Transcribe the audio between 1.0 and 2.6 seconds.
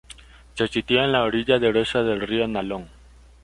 en la orilla derecha del río